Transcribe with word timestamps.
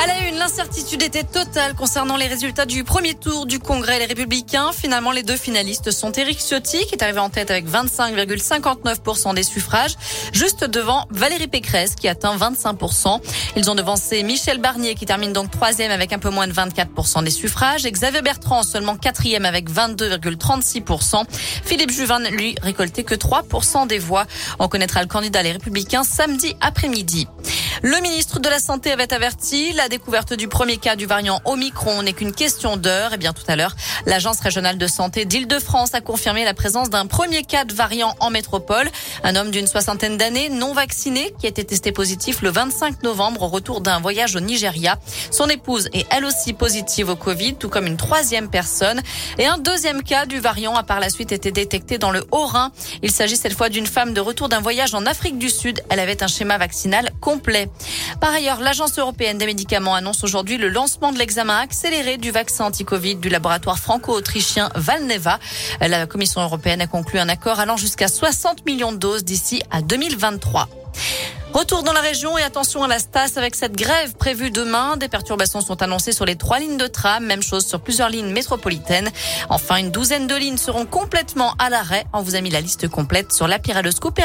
À 0.00 0.06
la 0.06 0.28
une, 0.28 0.36
l'incertitude 0.36 1.02
était 1.02 1.24
totale 1.24 1.74
concernant 1.74 2.16
les 2.16 2.28
résultats 2.28 2.66
du 2.66 2.84
premier 2.84 3.14
tour 3.14 3.46
du 3.46 3.58
Congrès 3.58 3.98
Les 3.98 4.06
Républicains. 4.06 4.70
Finalement, 4.72 5.10
les 5.10 5.24
deux 5.24 5.36
finalistes 5.36 5.90
sont 5.90 6.12
Éric 6.12 6.38
Ciotti, 6.38 6.86
qui 6.86 6.94
est 6.94 7.02
arrivé 7.02 7.18
en 7.18 7.30
tête 7.30 7.50
avec 7.50 7.66
25,59% 7.68 9.34
des 9.34 9.42
suffrages, 9.42 9.96
juste 10.32 10.62
devant 10.62 11.04
Valérie 11.10 11.48
Pécresse, 11.48 11.96
qui 11.96 12.06
atteint 12.06 12.36
25%. 12.36 13.20
Ils 13.56 13.68
ont 13.70 13.74
devancé 13.74 14.22
Michel 14.22 14.58
Barnier, 14.58 14.94
qui 14.94 15.04
termine 15.04 15.32
donc 15.32 15.50
troisième 15.50 15.90
avec 15.90 16.12
un 16.12 16.20
peu 16.20 16.30
moins 16.30 16.46
de 16.46 16.52
24% 16.52 17.24
des 17.24 17.30
suffrages, 17.30 17.84
et 17.84 17.90
Xavier 17.90 18.22
Bertrand, 18.22 18.62
seulement 18.62 18.96
quatrième 18.96 19.44
avec 19.44 19.68
22,36%. 19.68 21.24
Philippe 21.64 21.90
Juvin, 21.90 22.20
lui, 22.20 22.54
récolté 22.62 23.02
que 23.02 23.16
3% 23.16 23.88
des 23.88 23.98
voix. 23.98 24.26
On 24.60 24.68
connaîtra 24.68 25.02
le 25.02 25.08
candidat 25.08 25.42
Les 25.42 25.52
Républicains 25.52 26.04
samedi 26.04 26.54
après-midi. 26.60 27.26
Le 27.82 28.00
ministre 28.02 28.40
de 28.40 28.48
la 28.48 28.58
Santé 28.58 28.90
avait 28.90 29.12
averti 29.12 29.72
la 29.72 29.88
découverte 29.88 30.32
du 30.32 30.48
premier 30.48 30.78
cas 30.78 30.96
du 30.96 31.06
variant 31.06 31.40
Omicron 31.44 32.02
n'est 32.02 32.12
qu'une 32.12 32.32
question 32.32 32.76
d'heure. 32.76 33.12
Et 33.12 33.14
eh 33.14 33.18
bien 33.18 33.32
tout 33.32 33.44
à 33.46 33.54
l'heure, 33.54 33.76
l'Agence 34.04 34.40
régionale 34.40 34.78
de 34.78 34.86
santé 34.88 35.24
d'Île-de-France 35.24 35.94
a 35.94 36.00
confirmé 36.00 36.44
la 36.44 36.54
présence 36.54 36.90
d'un 36.90 37.06
premier 37.06 37.44
cas 37.44 37.64
de 37.64 37.72
variant 37.72 38.16
en 38.18 38.30
métropole. 38.30 38.88
Un 39.22 39.36
homme 39.36 39.52
d'une 39.52 39.68
soixantaine 39.68 40.16
d'années 40.16 40.48
non 40.48 40.72
vacciné 40.72 41.32
qui 41.38 41.46
a 41.46 41.50
été 41.50 41.62
testé 41.64 41.92
positif 41.92 42.42
le 42.42 42.50
25 42.50 43.04
novembre 43.04 43.42
au 43.42 43.48
retour 43.48 43.80
d'un 43.80 44.00
voyage 44.00 44.34
au 44.34 44.40
Nigeria. 44.40 44.98
Son 45.30 45.46
épouse 45.48 45.88
est 45.92 46.06
elle 46.10 46.24
aussi 46.24 46.54
positive 46.54 47.10
au 47.10 47.16
Covid, 47.16 47.54
tout 47.54 47.68
comme 47.68 47.86
une 47.86 47.96
troisième 47.96 48.50
personne. 48.50 49.00
Et 49.38 49.46
un 49.46 49.58
deuxième 49.58 50.02
cas 50.02 50.26
du 50.26 50.40
variant 50.40 50.74
a 50.74 50.82
par 50.82 50.98
la 50.98 51.10
suite 51.10 51.30
été 51.30 51.52
détecté 51.52 51.98
dans 51.98 52.10
le 52.10 52.26
Haut-Rhin. 52.32 52.72
Il 53.02 53.12
s'agit 53.12 53.36
cette 53.36 53.54
fois 53.54 53.68
d'une 53.68 53.86
femme 53.86 54.14
de 54.14 54.20
retour 54.20 54.48
d'un 54.48 54.60
voyage 54.60 54.94
en 54.94 55.06
Afrique 55.06 55.38
du 55.38 55.48
Sud. 55.48 55.80
Elle 55.90 56.00
avait 56.00 56.24
un 56.24 56.28
schéma 56.28 56.58
vaccinal 56.58 57.12
complet. 57.20 57.67
Par 58.20 58.32
ailleurs, 58.32 58.60
l'Agence 58.60 58.98
européenne 58.98 59.38
des 59.38 59.46
médicaments 59.46 59.94
annonce 59.94 60.24
aujourd'hui 60.24 60.58
le 60.58 60.68
lancement 60.68 61.12
de 61.12 61.18
l'examen 61.18 61.58
accéléré 61.58 62.16
du 62.16 62.30
vaccin 62.30 62.66
anti-Covid 62.66 63.16
du 63.16 63.28
laboratoire 63.28 63.78
franco-autrichien 63.78 64.70
Valneva. 64.74 65.38
La 65.80 66.06
Commission 66.06 66.40
européenne 66.40 66.80
a 66.80 66.86
conclu 66.86 67.18
un 67.18 67.28
accord 67.28 67.60
allant 67.60 67.76
jusqu'à 67.76 68.08
60 68.08 68.66
millions 68.66 68.92
de 68.92 68.98
doses 68.98 69.24
d'ici 69.24 69.62
à 69.70 69.82
2023. 69.82 70.68
Retour 71.52 71.82
dans 71.82 71.94
la 71.94 72.00
région 72.00 72.36
et 72.36 72.42
attention 72.42 72.84
à 72.84 72.88
la 72.88 72.98
Stas 72.98 73.32
avec 73.36 73.54
cette 73.54 73.74
grève 73.74 74.14
prévue 74.16 74.50
demain. 74.50 74.98
Des 74.98 75.08
perturbations 75.08 75.62
sont 75.62 75.82
annoncées 75.82 76.12
sur 76.12 76.26
les 76.26 76.36
trois 76.36 76.58
lignes 76.58 76.76
de 76.76 76.86
tram, 76.86 77.24
même 77.24 77.42
chose 77.42 77.66
sur 77.66 77.80
plusieurs 77.80 78.10
lignes 78.10 78.30
métropolitaines. 78.30 79.08
Enfin, 79.48 79.76
une 79.76 79.90
douzaine 79.90 80.26
de 80.26 80.34
lignes 80.34 80.58
seront 80.58 80.84
complètement 80.84 81.54
à 81.58 81.70
l'arrêt. 81.70 82.04
On 82.12 82.20
vous 82.20 82.36
a 82.36 82.42
mis 82.42 82.50
la 82.50 82.60
liste 82.60 82.88
complète 82.88 83.32
sur 83.32 83.48
Radescoop 83.48 84.18
et 84.18 84.24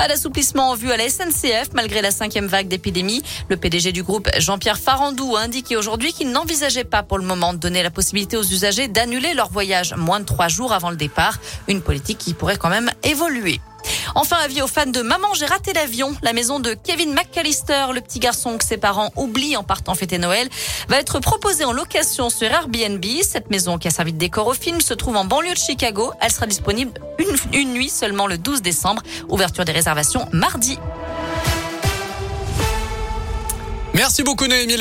pas 0.00 0.08
d'assouplissement 0.08 0.70
en 0.70 0.74
vue 0.76 0.90
à 0.92 0.96
la 0.96 1.10
SNCF 1.10 1.74
malgré 1.74 2.00
la 2.00 2.10
cinquième 2.10 2.46
vague 2.46 2.68
d'épidémie. 2.68 3.22
Le 3.50 3.58
PDG 3.58 3.92
du 3.92 4.02
groupe 4.02 4.30
Jean-Pierre 4.38 4.78
Farandou 4.78 5.36
a 5.36 5.40
indiqué 5.40 5.76
aujourd'hui 5.76 6.14
qu'il 6.14 6.32
n'envisageait 6.32 6.84
pas 6.84 7.02
pour 7.02 7.18
le 7.18 7.24
moment 7.24 7.52
de 7.52 7.58
donner 7.58 7.82
la 7.82 7.90
possibilité 7.90 8.38
aux 8.38 8.42
usagers 8.42 8.88
d'annuler 8.88 9.34
leur 9.34 9.50
voyage 9.50 9.94
moins 9.94 10.20
de 10.20 10.24
trois 10.24 10.48
jours 10.48 10.72
avant 10.72 10.88
le 10.88 10.96
départ. 10.96 11.38
Une 11.68 11.82
politique 11.82 12.16
qui 12.16 12.32
pourrait 12.32 12.56
quand 12.56 12.70
même 12.70 12.90
évoluer. 13.02 13.60
Enfin, 14.14 14.36
avis 14.42 14.62
aux 14.62 14.66
fans 14.66 14.86
de 14.86 15.02
Maman, 15.02 15.28
j'ai 15.34 15.46
raté 15.46 15.72
l'avion. 15.72 16.14
La 16.22 16.32
maison 16.32 16.60
de 16.60 16.74
Kevin 16.74 17.12
McAllister, 17.14 17.86
le 17.94 18.00
petit 18.00 18.18
garçon 18.18 18.58
que 18.58 18.64
ses 18.64 18.76
parents 18.76 19.10
oublient 19.16 19.56
en 19.56 19.62
partant 19.62 19.94
fêter 19.94 20.18
Noël, 20.18 20.48
va 20.88 20.98
être 20.98 21.20
proposée 21.20 21.64
en 21.64 21.72
location 21.72 22.30
sur 22.30 22.50
Airbnb. 22.50 23.04
Cette 23.22 23.50
maison 23.50 23.78
qui 23.78 23.88
a 23.88 23.90
servi 23.90 24.12
de 24.12 24.18
décor 24.18 24.48
au 24.48 24.54
film 24.54 24.80
se 24.80 24.94
trouve 24.94 25.16
en 25.16 25.24
banlieue 25.24 25.52
de 25.52 25.58
Chicago. 25.58 26.12
Elle 26.20 26.32
sera 26.32 26.46
disponible 26.46 26.92
une, 27.52 27.72
nuit 27.72 27.88
seulement 27.88 28.26
le 28.26 28.38
12 28.38 28.62
décembre. 28.62 29.02
Ouverture 29.28 29.64
des 29.64 29.72
réservations 29.72 30.28
mardi. 30.32 30.78
Merci 33.94 34.22
beaucoup 34.22 34.46
Noémie. 34.46 34.78